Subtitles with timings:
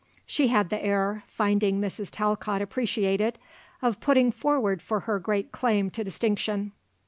[0.25, 2.09] She had the air, finding Mrs.
[2.09, 3.37] Talcott appreciated,
[3.83, 6.71] of putting forward for her her great claim to distinction.